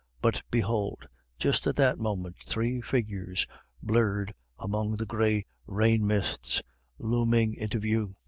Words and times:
But 0.19 0.41
behold, 0.49 1.07
just 1.37 1.67
at 1.67 1.75
that 1.75 1.99
moment 1.99 2.37
three 2.43 2.81
figures, 2.81 3.45
blurred 3.83 4.33
among 4.57 4.95
the 4.95 5.05
gray 5.05 5.45
rain 5.67 6.07
mists, 6.07 6.63
looming 6.97 7.53
into 7.53 7.77
view. 7.77 8.15